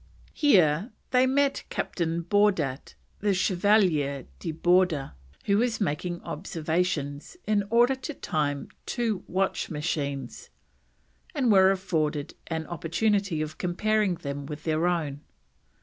Here 0.33 0.93
they 1.11 1.27
met 1.27 1.63
"Captain 1.69 2.23
Baurdat" 2.23 2.95
(the 3.19 3.35
Chevalier 3.35 4.25
de 4.39 4.51
Borda), 4.51 5.13
who 5.45 5.59
was 5.59 5.79
making 5.79 6.23
observations 6.23 7.37
in 7.45 7.65
order 7.69 7.93
to 7.93 8.15
time 8.15 8.69
two 8.87 9.23
watch 9.27 9.69
machines, 9.69 10.49
and 11.35 11.51
were 11.51 11.69
afforded 11.69 12.33
an 12.47 12.65
opportunity 12.65 13.43
of 13.43 13.59
comparing 13.59 14.15
them 14.15 14.47
with 14.47 14.63
their 14.63 14.87
own. 14.87 15.21